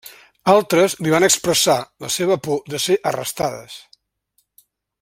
Altres 0.53 0.95
li 1.07 1.13
van 1.15 1.25
expressar 1.27 1.75
la 2.05 2.09
seva 2.15 2.37
por 2.47 2.57
de 2.75 2.81
ser 2.87 2.97
arrestades. 3.11 3.77